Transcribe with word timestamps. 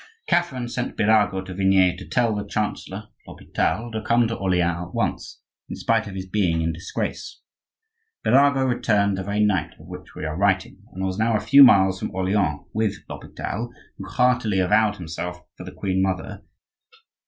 Catherine 0.25 0.67
sent 0.67 0.97
Birago 0.97 1.45
to 1.45 1.53
Vignay 1.53 1.95
to 1.95 2.07
tell 2.07 2.33
the 2.33 2.43
chancellor 2.43 3.09
(l'Hopital) 3.27 3.91
to 3.91 4.01
come 4.01 4.27
to 4.27 4.35
Orleans 4.35 4.87
at 4.87 4.95
once, 4.95 5.41
in 5.69 5.75
spite 5.75 6.07
of 6.07 6.15
his 6.15 6.25
being 6.25 6.63
in 6.63 6.73
disgrace. 6.73 7.41
Birago 8.25 8.63
returned 8.67 9.15
the 9.19 9.23
very 9.23 9.41
night 9.41 9.73
of 9.79 9.85
which 9.85 10.15
we 10.15 10.25
are 10.25 10.35
writing, 10.35 10.79
and 10.91 11.05
was 11.05 11.19
now 11.19 11.37
a 11.37 11.39
few 11.39 11.63
miles 11.63 11.99
from 11.99 12.09
Orleans 12.15 12.61
with 12.73 12.95
l'Hopital, 13.07 13.69
who 13.99 14.09
heartily 14.09 14.57
avowed 14.59 14.95
himself 14.95 15.41
for 15.55 15.63
the 15.65 15.71
queen 15.71 16.01
mother. 16.01 16.41